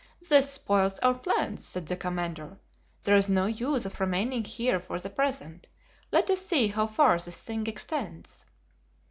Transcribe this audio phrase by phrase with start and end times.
[0.27, 2.57] "This spoils our plans," said the commander.
[3.03, 5.67] "There is no use of remaining here for the present;
[6.11, 8.47] let us see how far this thing extends."